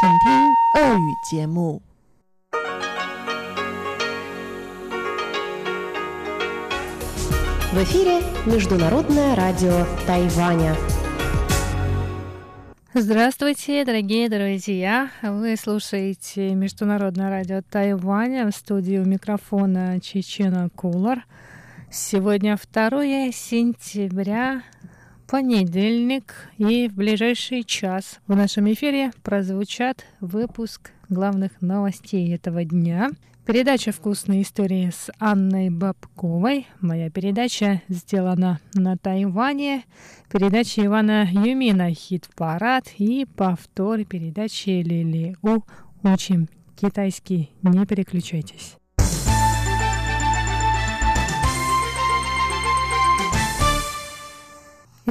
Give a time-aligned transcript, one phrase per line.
[0.00, 1.82] 请听俄语节目。
[7.72, 10.74] В эфире Международное радио Тайваня.
[12.94, 15.10] Здравствуйте, дорогие друзья!
[15.20, 21.26] Вы слушаете Международное радио Тайваня в студии у микрофона Чечена Кулар.
[21.90, 22.90] Сегодня 2
[23.32, 24.62] сентября,
[25.31, 33.09] понедельник, и в ближайший час в нашем эфире прозвучат выпуск главных новостей этого дня–
[33.43, 36.67] Передача «Вкусные истории» с Анной Бабковой.
[36.79, 39.83] Моя передача сделана на Тайване.
[40.31, 45.63] Передача Ивана Юмина «Хит-парад» и повтор передачи Лили У
[46.03, 47.49] «Учим китайский».
[47.63, 48.77] Не переключайтесь.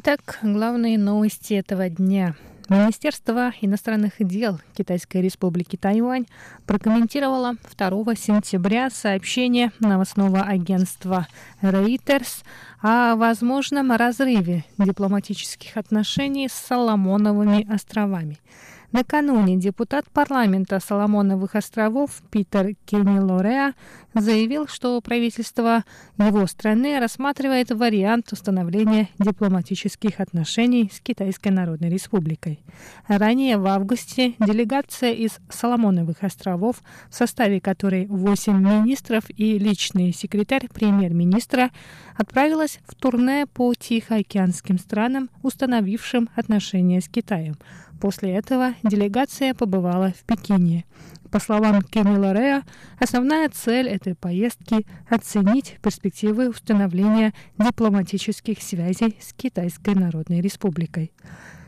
[0.02, 2.34] Итак, главные новости этого дня–
[2.70, 6.24] Министерство иностранных дел Китайской республики Тайвань
[6.66, 11.28] прокомментировало 2 сентября сообщение новостного агентства
[11.60, 12.44] Reuters
[12.80, 18.38] о возможном разрыве дипломатических отношений с Соломоновыми островами–
[18.92, 23.74] Накануне депутат парламента Соломоновых островов Питер Кенни Лореа
[24.14, 25.84] заявил, что правительство
[26.18, 32.58] его страны рассматривает вариант установления дипломатических отношений с Китайской Народной Республикой.
[33.06, 40.66] Ранее в августе делегация из Соломоновых островов, в составе которой 8 министров и личный секретарь
[40.68, 41.70] премьер-министра,
[42.16, 47.54] отправилась в турне по Тихоокеанским странам, установившим отношения с Китаем.
[48.00, 50.86] После этого делегация побывала в Пекине.
[51.30, 52.64] По словам Кенни Лорея,
[52.98, 61.12] основная цель этой поездки– оценить перспективы установления дипломатических связей с Китайской Народной Республикой.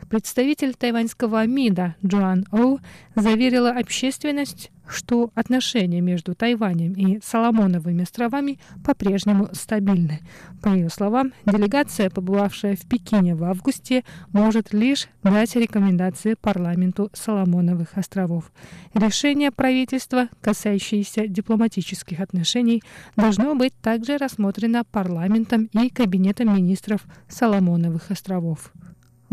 [0.09, 2.79] Представитель тайваньского МИДа Джоан Оу
[3.15, 10.19] заверила общественность, что отношения между Тайванем и Соломоновыми островами по-прежнему стабильны.
[10.61, 17.97] По ее словам, делегация, побывавшая в Пекине в августе, может лишь дать рекомендации парламенту Соломоновых
[17.97, 18.51] островов.
[18.93, 22.83] Решение правительства, касающееся дипломатических отношений,
[23.15, 28.71] должно быть также рассмотрено парламентом и кабинетом министров Соломоновых островов.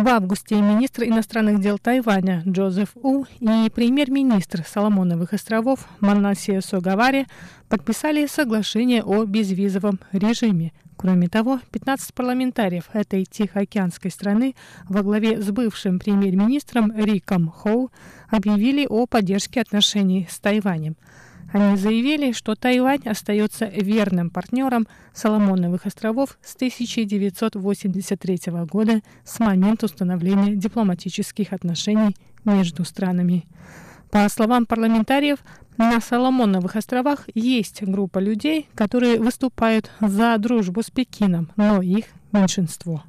[0.00, 7.26] В августе министр иностранных дел Тайваня Джозеф У и премьер-министр Соломоновых островов Манасия Согавари
[7.68, 10.72] подписали соглашение о безвизовом режиме.
[10.96, 14.54] Кроме того, 15 парламентариев этой тихоокеанской страны
[14.88, 17.90] во главе с бывшим премьер-министром Риком Хоу
[18.30, 20.96] объявили о поддержке отношений с Тайванем–
[21.52, 28.40] они заявили, что Тайвань остается верным партнером Соломоновых островов с 1983
[28.70, 33.46] года с момента установления дипломатических отношений между странами.
[34.10, 35.38] По словам парламентариев,
[35.76, 43.02] на Соломоновых островах есть группа людей, которые выступают за дружбу с Пекином, но их меньшинство.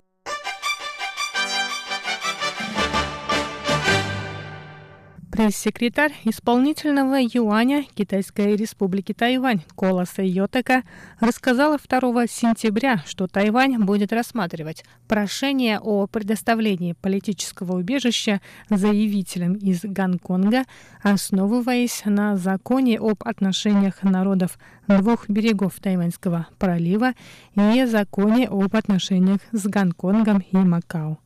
[5.41, 10.83] Пресс-секретарь исполнительного юаня Китайской республики Тайвань Колоса Йотека
[11.19, 20.65] рассказала 2 сентября, что Тайвань будет рассматривать прошение о предоставлении политического убежища заявителям из Гонконга,
[21.01, 27.13] основываясь на законе об отношениях народов двух берегов Тайваньского пролива
[27.55, 31.17] и законе об отношениях с Гонконгом и Макао.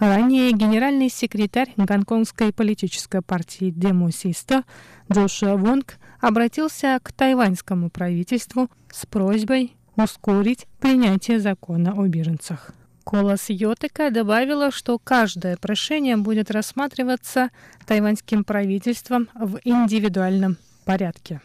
[0.00, 4.64] Ранее генеральный секретарь гонконгской политической партии Демосиста
[5.12, 12.70] Джошуа Вонг обратился к тайваньскому правительству с просьбой ускорить принятие закона о беженцах.
[13.04, 17.50] Колос Йотека добавила, что каждое прошение будет рассматриваться
[17.86, 20.56] тайваньским правительством в индивидуальном
[20.86, 21.42] порядке.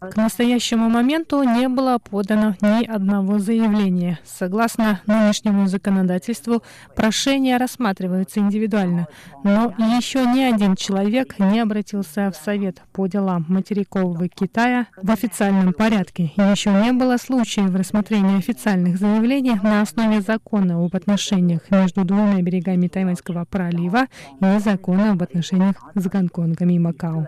[0.00, 4.18] К настоящему моменту не было подано ни одного заявления.
[4.24, 6.62] Согласно нынешнему законодательству,
[6.96, 9.08] прошения рассматриваются индивидуально,
[9.44, 15.74] но еще ни один человек не обратился в Совет по делам материкового Китая в официальном
[15.74, 16.32] порядке.
[16.36, 22.88] Еще не было случаев рассмотрения официальных заявлений на основе закона об отношениях между двумя берегами
[22.88, 24.06] Тайваньского пролива
[24.40, 27.26] и закона об отношениях с Гонконгом и Макао.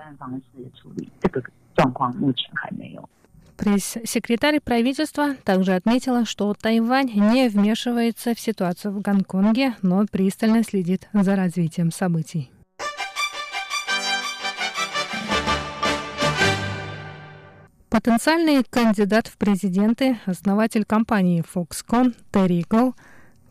[1.75, 3.09] 状况目前还没有。
[3.57, 11.35] Пресс-секретарь правительства также отметила, что Тайвань не вмешивается в ситуацию в Гонконге, но пристально следит за
[11.35, 12.51] развитием событий.
[17.89, 22.93] Потенциальный кандидат в президенты, основатель компании Foxconn Терри Го,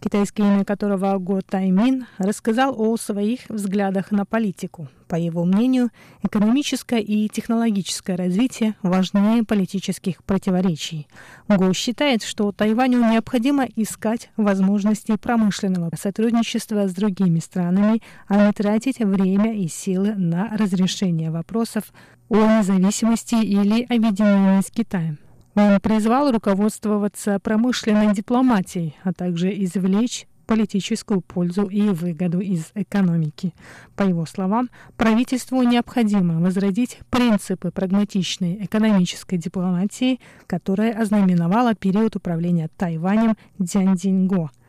[0.01, 4.89] китайское имя которого Го Таймин, рассказал о своих взглядах на политику.
[5.07, 5.89] По его мнению,
[6.23, 11.07] экономическое и технологическое развитие важнее политических противоречий.
[11.47, 18.99] Го считает, что Тайваню необходимо искать возможности промышленного сотрудничества с другими странами, а не тратить
[18.99, 21.93] время и силы на разрешение вопросов
[22.29, 25.19] о независимости или объединении с Китаем.
[25.55, 33.53] Он призвал руководствоваться промышленной дипломатией, а также извлечь политическую пользу и выгоду из экономики.
[33.95, 43.37] По его словам, правительству необходимо возродить принципы прагматичной экономической дипломатии, которая ознаменовала период управления Тайванем
[43.59, 44.51] Дзяньдинго–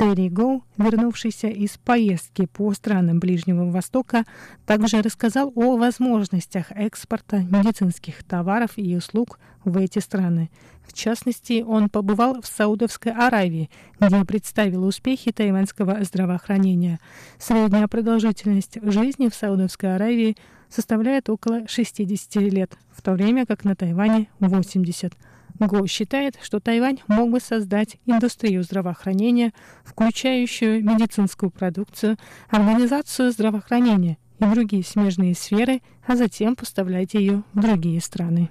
[0.00, 4.24] Терри Гоу, вернувшийся из поездки по странам Ближнего Востока,
[4.64, 10.50] также рассказал о возможностях экспорта медицинских товаров и услуг в эти страны.
[10.88, 13.68] В частности, он побывал в Саудовской Аравии,
[14.00, 16.98] где представил успехи тайваньского здравоохранения.
[17.38, 20.34] Средняя продолжительность жизни в Саудовской Аравии
[20.70, 25.12] составляет около 60 лет, в то время как на Тайване 80
[25.60, 29.52] Го считает, что Тайвань мог бы создать индустрию здравоохранения,
[29.84, 32.16] включающую медицинскую продукцию,
[32.48, 38.48] организацию здравоохранения и другие смежные сферы, а затем поставлять ее в другие страны.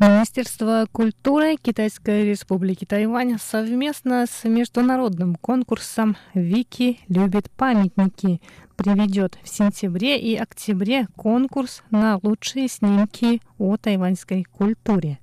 [0.00, 8.40] Министерство культуры Китайской Республики Тайвань совместно с международным конкурсом «Вики любит памятники»
[8.76, 15.18] проведет в сентябре и октябре конкурс на лучшие снимки о тайваньской культуре.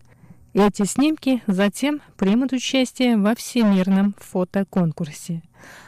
[0.54, 5.42] Эти снимки затем примут участие во всемирном фотоконкурсе.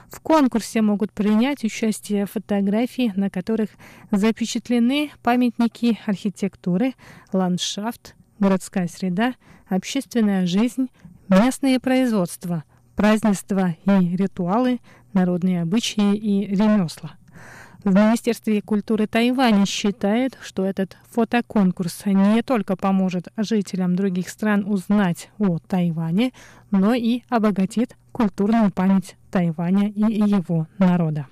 [0.09, 3.69] В конкурсе могут принять участие фотографии, на которых
[4.11, 6.93] запечатлены памятники архитектуры,
[7.33, 9.33] ландшафт, городская среда,
[9.67, 10.89] общественная жизнь,
[11.29, 12.63] местные производства,
[12.95, 14.79] празднества и ритуалы,
[15.13, 17.11] народные обычаи и ремесла.
[17.83, 25.29] В Министерстве культуры Тайваня считают, что этот фотоконкурс не только поможет жителям других стран узнать
[25.37, 26.33] о Тайване,
[26.71, 31.27] но и обогатит культурную память Тайваня и его народа.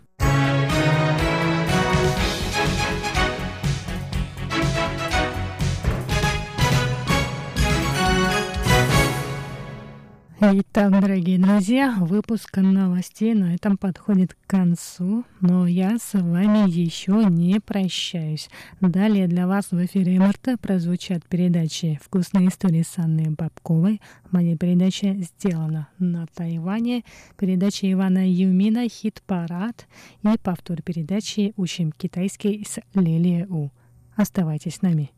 [10.47, 17.25] Итак, дорогие друзья, выпуск новостей на этом подходит к концу, но я с вами еще
[17.30, 18.50] не прощаюсь.
[18.80, 24.01] Далее для вас в эфире МРТ прозвучат передачи «Вкусные истории» с Анной Бабковой.
[24.30, 27.03] Моя передача сделана на Тайване,
[27.38, 29.88] передача Ивана Юмина «Хит-парад»
[30.21, 33.71] и повтор передачи «Учим китайский» с Лилией У.
[34.15, 35.12] Оставайтесь с нами.